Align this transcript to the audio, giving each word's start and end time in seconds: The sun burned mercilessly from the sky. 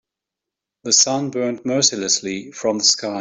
The 0.83 0.93
sun 0.93 1.29
burned 1.29 1.63
mercilessly 1.63 2.51
from 2.53 2.79
the 2.79 2.83
sky. 2.85 3.09